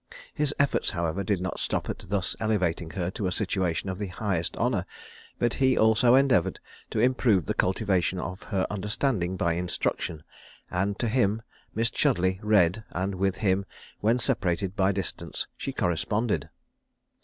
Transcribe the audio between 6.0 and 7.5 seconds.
endeavoured to improve